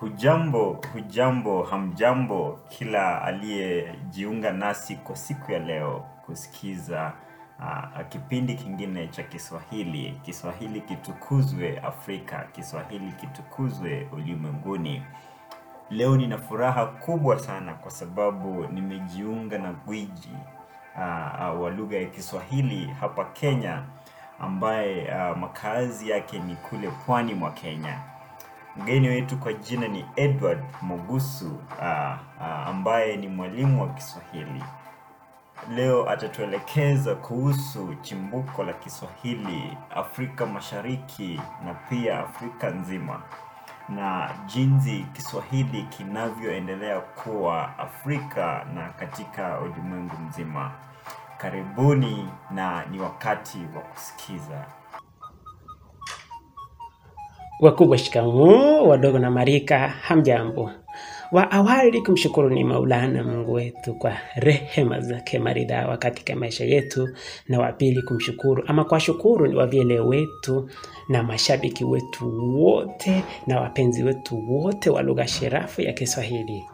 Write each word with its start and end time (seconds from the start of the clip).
Hujambo, 0.00 0.80
hujambo, 0.92 1.62
hamjambo 1.62 2.58
kila 2.68 3.22
aliyejiunga 3.22 4.52
nasi 4.52 4.96
kwa 4.96 5.16
siku 5.16 5.52
ya 5.52 5.58
leo 5.58 6.04
kusikiza 6.26 7.12
uh, 7.58 8.06
kipindi 8.08 8.54
kingine 8.54 9.08
cha 9.08 9.22
Kiswahili. 9.22 10.20
Kiswahili 10.22 10.80
kitukuzwe 10.80 11.78
Afrika, 11.78 12.48
Kiswahili 12.52 13.12
kitukuzwe 13.12 14.08
ulimwenguni. 14.12 15.02
Leo 15.90 16.16
nina 16.16 16.38
furaha 16.38 16.86
kubwa 16.86 17.38
sana 17.38 17.74
kwa 17.74 17.90
sababu 17.90 18.66
nimejiunga 18.66 19.58
na 19.58 19.72
gwiji 19.72 20.36
uh, 20.96 21.62
wa 21.62 21.70
lugha 21.70 21.96
ya 21.98 22.06
Kiswahili 22.06 22.86
hapa 23.00 23.24
Kenya 23.24 23.82
ambaye 24.40 25.04
uh, 25.14 25.36
makazi 25.38 26.10
yake 26.10 26.38
ni 26.38 26.56
kule 26.56 26.88
pwani 27.06 27.34
mwa 27.34 27.50
Kenya. 27.50 28.15
Mgeni 28.78 29.08
wetu 29.08 29.36
kwa 29.38 29.52
jina 29.52 29.88
ni 29.88 30.04
Edward 30.16 30.64
Mogusu 30.82 31.46
uh, 31.46 32.14
uh, 32.40 32.68
ambaye 32.68 33.16
ni 33.16 33.28
mwalimu 33.28 33.82
wa 33.82 33.88
Kiswahili. 33.88 34.64
Leo 35.74 36.10
atatuelekeza 36.10 37.14
kuhusu 37.14 37.94
chimbuko 38.02 38.64
la 38.64 38.72
Kiswahili 38.72 39.76
Afrika 39.94 40.46
Mashariki 40.46 41.40
na 41.64 41.74
pia 41.74 42.18
Afrika 42.20 42.70
nzima 42.70 43.22
na 43.88 44.30
jinsi 44.46 45.06
Kiswahili 45.12 45.82
kinavyoendelea 45.82 47.00
kuwa 47.00 47.78
Afrika 47.78 48.66
na 48.74 48.88
katika 48.88 49.60
ulimwengu 49.60 50.16
mzima. 50.28 50.70
Karibuni 51.38 52.28
na 52.50 52.84
ni 52.86 53.00
wakati 53.00 53.58
wa 53.76 53.82
kusikiza. 53.82 54.64
Wakubwa 57.60 57.98
shikamoo, 57.98 58.88
wadogo 58.88 59.18
na 59.18 59.30
marika, 59.30 59.78
hamjambo. 59.88 60.70
Wa 61.32 61.50
awali 61.50 62.02
kumshukuru 62.02 62.50
ni 62.50 62.64
Maulana 62.64 63.24
Mungu 63.24 63.52
wetu 63.52 63.94
kwa 63.94 64.12
rehema 64.36 65.00
zake 65.00 65.38
maridhawa 65.38 65.96
katika 65.96 66.36
maisha 66.36 66.64
yetu, 66.64 67.08
na 67.48 67.58
wa 67.60 67.72
pili 67.72 68.02
kumshukuru 68.02 68.64
ama 68.66 68.84
kwa 68.84 69.00
shukuru 69.00 69.46
ni 69.46 69.54
wavyele 69.56 70.00
wetu 70.00 70.70
na 71.08 71.22
mashabiki 71.22 71.84
wetu 71.84 72.54
wote 72.60 73.22
na 73.46 73.60
wapenzi 73.60 74.02
wetu 74.02 74.44
wote 74.52 74.90
wa 74.90 75.02
lugha 75.02 75.26
shirafu 75.26 75.80
ya 75.82 75.92
Kiswahili. 75.92 76.64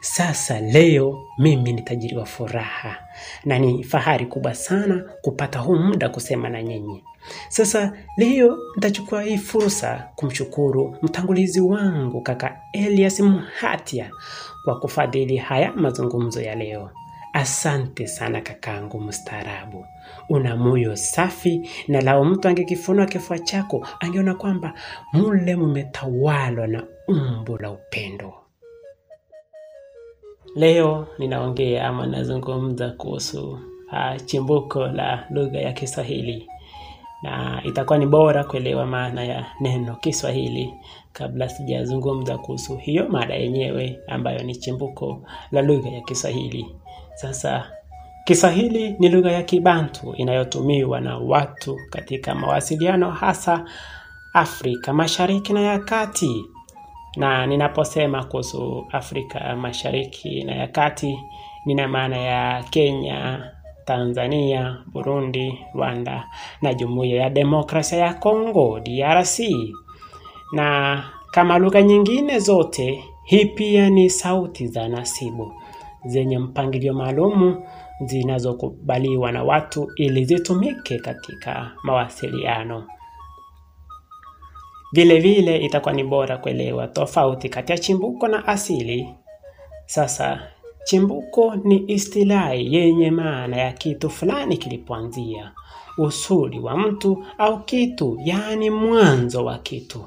Sasa 0.00 0.60
leo 0.60 1.18
mimi 1.38 1.72
ni 1.72 1.82
tajiri 1.82 2.16
wa 2.16 2.26
furaha 2.26 2.96
na 3.44 3.58
ni 3.58 3.84
fahari 3.84 4.26
kubwa 4.26 4.54
sana 4.54 5.04
kupata 5.22 5.58
huu 5.58 5.76
muda 5.76 6.08
kusema 6.08 6.48
na 6.48 6.62
nyinyi. 6.62 7.04
Sasa 7.48 7.92
leo 8.16 8.58
nitachukua 8.76 9.22
hii 9.22 9.38
fursa 9.38 10.08
kumshukuru 10.16 10.96
mtangulizi 11.02 11.60
wangu 11.60 12.20
kaka 12.20 12.56
Elias 12.72 13.20
Mhatia 13.20 14.10
kwa 14.64 14.80
kufadhili 14.80 15.36
haya 15.36 15.72
mazungumzo 15.72 16.40
ya 16.40 16.54
leo. 16.54 16.90
Asante 17.32 18.06
sana 18.06 18.40
kakangu 18.40 19.00
mstaarabu, 19.00 19.84
una 20.28 20.56
moyo 20.56 20.96
safi, 20.96 21.70
na 21.88 22.00
lao 22.00 22.24
mtu 22.24 22.48
angekifunua 22.48 23.06
kifua 23.06 23.38
chako 23.38 23.86
angeona 24.00 24.34
kwamba 24.34 24.74
mule 25.12 25.56
mumetawalwa 25.56 26.66
na 26.66 26.84
umbo 27.08 27.58
la 27.58 27.70
upendo. 27.70 28.34
Leo 30.54 31.06
ninaongea 31.18 31.88
ama 31.88 32.06
nazungumza 32.06 32.90
kuhusu 32.90 33.50
uh, 33.92 34.24
chimbuko 34.24 34.86
la 34.86 35.26
lugha 35.30 35.58
ya 35.58 35.72
Kiswahili 35.72 36.48
na 37.22 37.60
itakuwa 37.64 37.98
ni 37.98 38.06
bora 38.06 38.44
kuelewa 38.44 38.86
maana 38.86 39.24
ya 39.24 39.46
neno 39.60 39.96
Kiswahili 39.96 40.74
kabla 41.12 41.48
sijazungumza 41.48 42.38
kuhusu 42.38 42.76
hiyo 42.76 43.08
mada 43.08 43.34
yenyewe 43.34 43.98
ambayo 44.08 44.42
ni 44.42 44.56
chimbuko 44.56 45.22
la 45.52 45.62
lugha 45.62 45.90
ya 45.90 46.00
Kiswahili. 46.00 46.66
Sasa 47.14 47.70
Kiswahili 48.24 48.96
ni 48.98 49.08
lugha 49.08 49.32
ya 49.32 49.42
Kibantu 49.42 50.14
inayotumiwa 50.16 51.00
na 51.00 51.18
watu 51.18 51.76
katika 51.90 52.34
mawasiliano 52.34 53.10
hasa 53.10 53.64
Afrika 54.32 54.92
Mashariki 54.92 55.52
na 55.52 55.60
ya 55.60 55.78
Kati. 55.78 56.44
Na 57.18 57.46
ninaposema 57.46 58.24
kuhusu 58.24 58.86
Afrika 58.92 59.56
Mashariki 59.56 60.44
na 60.44 60.54
ya 60.54 60.66
Kati, 60.68 61.18
nina 61.66 61.88
maana 61.88 62.16
ya 62.16 62.62
Kenya, 62.62 63.50
Tanzania, 63.84 64.78
Burundi, 64.92 65.58
Rwanda 65.74 66.28
na 66.62 66.74
Jumuiya 66.74 67.22
ya 67.22 67.30
Demokrasia 67.30 67.98
ya 67.98 68.14
Kongo 68.14 68.80
DRC. 68.80 69.38
Na 70.52 71.02
kama 71.30 71.58
lugha 71.58 71.82
nyingine 71.82 72.38
zote, 72.38 73.04
hii 73.24 73.44
pia 73.44 73.90
ni 73.90 74.10
sauti 74.10 74.66
za 74.66 74.88
nasibu 74.88 75.52
zenye 76.04 76.38
mpangilio 76.38 76.94
maalumu 76.94 77.62
zinazokubaliwa 78.04 79.32
na 79.32 79.44
watu 79.44 79.88
ili 79.96 80.24
zitumike 80.24 80.98
katika 80.98 81.70
mawasiliano. 81.82 82.84
Vile 84.92 85.18
vile 85.20 85.56
itakuwa 85.58 85.94
ni 85.94 86.04
bora 86.04 86.36
kuelewa 86.38 86.86
tofauti 86.88 87.48
kati 87.48 87.72
ya 87.72 87.78
chimbuko 87.78 88.28
na 88.28 88.46
asili. 88.46 89.08
Sasa 89.86 90.40
chimbuko 90.84 91.54
ni 91.64 91.84
istilahi 91.86 92.74
yenye 92.74 93.10
maana 93.10 93.56
ya 93.56 93.72
kitu 93.72 94.10
fulani 94.10 94.56
kilipoanzia, 94.56 95.52
usuli 95.98 96.58
wa 96.58 96.76
mtu 96.78 97.24
au 97.38 97.64
kitu, 97.64 98.18
yaani 98.24 98.70
mwanzo 98.70 99.44
wa 99.44 99.58
kitu. 99.58 100.04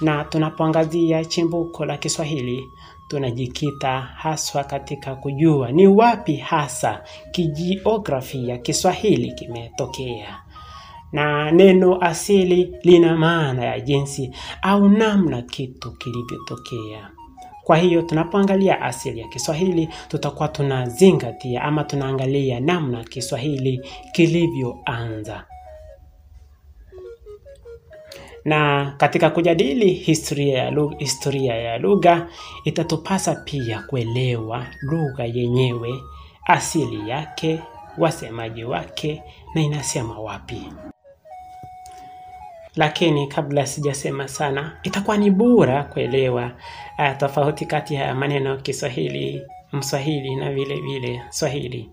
Na 0.00 0.24
tunapoangazia 0.24 1.24
chimbuko 1.24 1.84
la 1.84 1.96
Kiswahili, 1.96 2.64
tunajikita 3.08 4.00
haswa 4.00 4.64
katika 4.64 5.14
kujua 5.14 5.72
ni 5.72 5.86
wapi 5.86 6.36
hasa 6.36 7.02
kijiografia 7.32 8.58
Kiswahili 8.58 9.32
kimetokea 9.32 10.40
na 11.12 11.50
neno 11.50 11.98
asili 12.04 12.76
lina 12.82 13.16
maana 13.16 13.64
ya 13.64 13.80
jinsi 13.80 14.30
au 14.62 14.88
namna 14.88 15.42
kitu 15.42 15.92
kilivyotokea. 15.92 17.10
Kwa 17.64 17.76
hiyo 17.76 18.02
tunapoangalia 18.02 18.80
asili 18.82 19.20
ya 19.20 19.28
Kiswahili 19.28 19.88
tutakuwa 20.08 20.48
tunazingatia 20.48 21.62
ama 21.62 21.84
tunaangalia 21.84 22.60
namna 22.60 23.04
Kiswahili 23.04 23.80
kilivyoanza. 24.12 25.44
Na 28.44 28.94
katika 28.96 29.30
kujadili 29.30 29.90
historia 29.92 30.58
ya 30.58 30.70
lugha, 30.70 30.96
historia 30.98 31.54
ya 31.54 31.78
lugha 31.78 32.28
itatupasa 32.64 33.34
pia 33.34 33.82
kuelewa 33.82 34.66
lugha 34.82 35.24
yenyewe, 35.24 35.94
asili 36.46 37.10
yake, 37.10 37.60
wasemaji 37.98 38.64
wake 38.64 39.22
na 39.54 39.60
inasema 39.60 40.18
wapi. 40.20 40.62
Lakini 42.76 43.26
kabla 43.26 43.66
sijasema 43.66 44.28
sana, 44.28 44.76
itakuwa 44.82 45.16
ni 45.16 45.30
bora 45.30 45.84
kuelewa 45.84 46.50
uh, 46.98 47.16
tofauti 47.16 47.66
kati 47.66 47.94
ya 47.94 48.14
maneno 48.14 48.56
Kiswahili, 48.56 49.42
Mswahili 49.72 50.36
na 50.36 50.52
vile 50.52 50.80
vile 50.80 51.22
Swahili. 51.30 51.90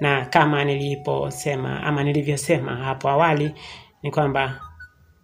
Na 0.00 0.24
kama 0.26 0.64
niliposema 0.64 1.82
ama 1.82 2.04
nilivyosema 2.04 2.76
hapo 2.76 3.08
awali 3.08 3.50
ni 4.02 4.10
kwamba 4.10 4.60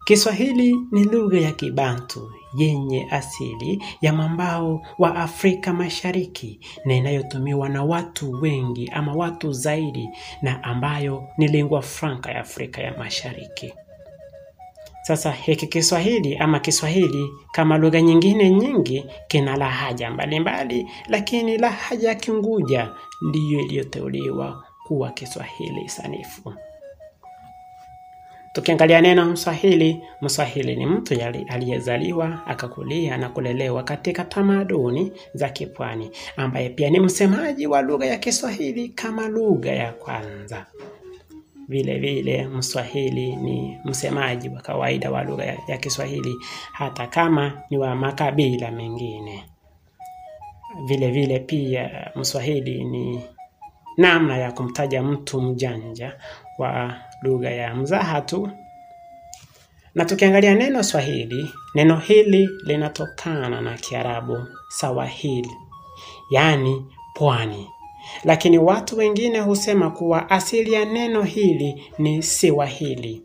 Kiswahili 0.05 0.77
ni 0.93 1.05
lugha 1.05 1.39
ya 1.41 1.53
Kibantu 1.53 2.33
yenye 2.57 3.07
asili 3.11 3.83
ya 4.01 4.13
mwambao 4.13 4.87
wa 4.99 5.17
Afrika 5.17 5.73
Mashariki 5.73 6.61
na 6.85 6.95
inayotumiwa 6.95 7.69
na 7.69 7.85
watu 7.85 8.33
wengi 8.33 8.91
ama 8.95 9.13
watu 9.15 9.53
zaidi 9.53 10.09
na 10.43 10.65
ambayo 10.65 11.29
ni 11.39 11.49
lingua 11.49 11.83
franca 11.83 12.27
ya 12.31 12.41
Afrika 12.41 12.83
ya 12.83 12.99
Mashariki. 12.99 13.73
Sasa 15.03 15.31
hiki 15.31 15.67
Kiswahili 15.67 16.37
ama 16.37 16.61
Kiswahili 16.61 17.29
kama 17.53 17.79
lugha 17.79 18.01
nyingine 18.03 18.51
nyingi 18.51 19.05
kina 19.29 19.57
lahaja 19.57 20.11
mbalimbali, 20.11 20.87
lakini 21.09 21.59
lahaja 21.59 22.09
ya 22.09 22.15
Kiunguja 22.15 22.91
ndiyo 23.23 23.61
iliyoteuliwa 23.61 24.65
kuwa 24.87 25.11
Kiswahili 25.11 25.89
sanifu. 25.89 26.55
Tukiangalia 28.53 29.01
neno 29.01 29.25
Mswahili, 29.25 30.03
Mswahili 30.23 30.77
ni 30.77 30.87
mtu 30.87 31.15
aliyezaliwa 31.49 32.47
akakulia 32.47 33.17
na 33.17 33.29
kulelewa 33.29 33.83
katika 33.83 34.25
tamaduni 34.25 35.13
za 35.35 35.49
kipwani, 35.49 36.11
ambaye 36.37 36.69
pia 36.69 36.91
ni 36.91 37.01
msemaji 37.01 37.67
wa 37.67 37.83
lugha 37.83 38.07
ya 38.07 38.17
Kiswahili 38.19 38.89
kama 38.89 39.29
lugha 39.29 39.73
ya 39.73 39.93
kwanza. 39.93 40.67
Vile 41.69 41.99
vile 41.99 42.47
Mswahili 42.47 43.37
ni 43.37 43.79
msemaji 43.85 44.49
wa 44.49 44.61
kawaida 44.61 45.11
wa 45.11 45.23
lugha 45.23 45.45
ya, 45.69 45.79
Kiswahili 45.79 46.35
hata 46.73 47.07
kama 47.07 47.63
ni 47.71 47.79
wa 47.79 47.95
makabila 47.95 48.71
mengine. 48.71 49.45
Vile 50.87 51.11
vile 51.11 51.39
pia 51.39 52.11
Mswahili 52.17 52.85
ni 52.85 53.21
namna 53.97 54.39
ya 54.39 54.53
kumtaja 54.53 55.03
mtu 55.03 55.41
mjanja 55.41 56.17
wa 56.59 56.95
lugha 57.23 57.51
ya 57.51 57.75
mzaha 57.75 58.21
tu 58.21 58.51
Na 59.95 60.05
tukiangalia 60.05 60.55
neno 60.55 60.83
Swahili, 60.83 61.51
neno 61.75 61.97
hili 61.97 62.49
linatokana 62.65 63.61
na 63.61 63.75
Kiarabu 63.75 64.39
sawahili, 64.69 65.51
yaani 66.31 66.87
pwani. 67.15 67.69
Lakini 68.25 68.59
watu 68.59 68.99
wengine 68.99 69.41
husema 69.41 69.91
kuwa 69.91 70.31
asili 70.31 70.73
ya 70.73 70.85
neno 70.85 71.23
hili 71.23 71.85
ni 71.99 72.23
Siwahili. 72.23 73.23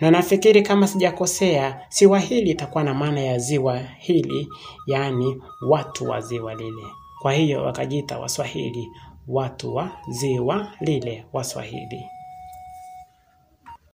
Na 0.00 0.10
nafikiri 0.10 0.62
kama 0.62 0.86
sijakosea, 0.86 1.80
Siwahili 1.88 2.50
itakuwa 2.50 2.84
na 2.84 2.94
maana 2.94 3.20
ya 3.20 3.38
ziwa 3.38 3.78
hili, 3.98 4.48
yaani 4.86 5.42
watu 5.68 6.08
wa 6.10 6.20
ziwa 6.20 6.54
lile. 6.54 6.82
Kwa 7.22 7.32
hiyo 7.32 7.62
wakajiita 7.64 8.18
Waswahili, 8.18 8.88
watu 9.28 9.74
wa 9.74 9.90
ziwa 10.08 10.72
lile, 10.80 11.24
Waswahili. 11.32 12.04